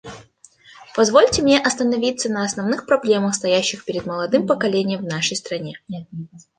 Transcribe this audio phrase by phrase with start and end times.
[0.95, 5.79] Позвольте мне остановиться на основных проблемах, стоящих перед молодым поколением в нашей стране.